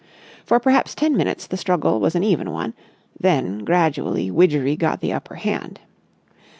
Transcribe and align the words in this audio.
For 0.43 0.59
perhaps 0.59 0.95
ten 0.95 1.15
minutes 1.15 1.45
the 1.45 1.57
struggle 1.57 1.99
was 1.99 2.15
an 2.15 2.23
even 2.23 2.49
one, 2.51 2.73
then 3.19 3.59
gradually 3.59 4.31
Widgery 4.31 4.75
got 4.75 4.99
the 4.99 5.13
upper 5.13 5.35
hand. 5.35 5.79